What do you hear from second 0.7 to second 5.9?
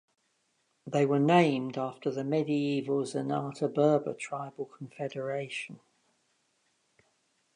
They were named after the medieval Zenata Berber tribal confederation.